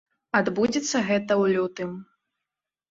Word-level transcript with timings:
Адбудзецца 0.39 1.03
гэта 1.11 1.31
ў 1.41 1.59
лютым. 1.59 1.97